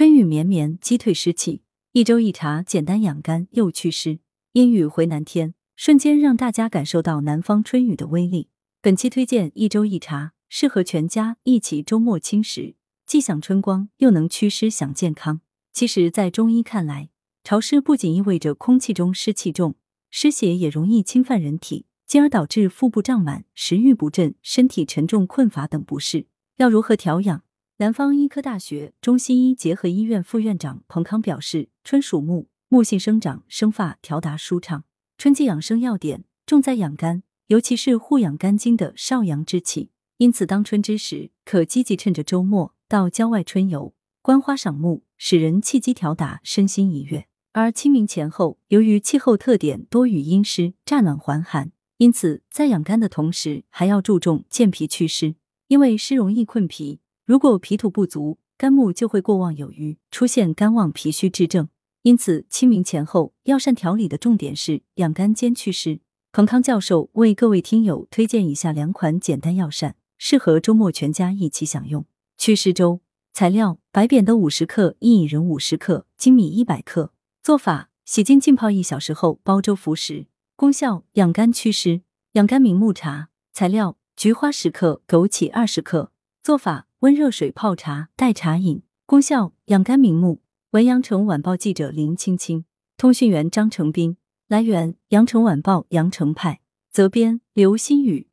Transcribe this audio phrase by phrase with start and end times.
[0.00, 1.60] 春雨绵绵，击退湿气。
[1.92, 4.20] 一粥一茶，简单养肝又祛湿。
[4.52, 8.48] 阴雨回南天，瞬间让大家感受到南方春雨的威力。
[8.80, 15.42] 本期推荐一粥一茶，适合全家一起周末轻食，既享春光，又能祛湿享健康。
[15.74, 17.10] 其实，在中医看来，
[17.44, 19.74] 潮湿不仅意味着空气中湿气重，
[20.10, 26.24] 湿邪也容易侵犯人体，进而导致腹部胀满、食欲不振、身体沉重困乏等不适。
[26.56, 27.42] 要如何调养？
[27.80, 34.84] 南方医科大学中西医结合医院副院长彭康表示：“春属木，木性生长，生发，调达舒畅。
[35.16, 39.88] 春季养生要点重在养肝，尤其是护养肝经的少阳之气。
[40.18, 47.26] 因此，当春之时，可积极趁着周末到郊外春游、观花赏木，使人气机调达，身心愉悦。
[47.52, 55.36] 而清明前后，由于气候特点多雨阴湿，乍暖还寒，因此在养肝的同时，还要注重健脾祛湿，
[55.68, 56.99] 因为湿容易困脾。”
[57.30, 61.68] 如果脾土不足，肝木就会过旺有余，出现肝旺脾虚之症。
[62.02, 66.00] 因此，清明前后药膳调理的重点是养肝兼祛湿。
[66.32, 72.04] 彭康教授为各位听友推荐以下两款简单药膳，适合周末全家一起享用。
[72.36, 73.00] 祛湿粥
[73.32, 77.12] 材料：白扁豆五十克，薏苡仁五十克，粳米一百克。
[77.44, 80.26] 做法：洗净浸泡一小时后煲粥服食。
[80.56, 82.00] 功效：养肝祛湿。
[82.32, 86.10] 养肝明目茶材料：菊花十克，枸杞二十克。
[86.42, 86.88] 做法。
[87.00, 90.42] 温热水泡茶，代茶饮，功效养肝明目。
[90.72, 92.66] 文阳城晚报记者林青青，
[92.98, 94.18] 通讯员张成斌。
[94.48, 96.60] 来源：阳城晚报阳城派，
[96.92, 98.28] 责编：刘新宇。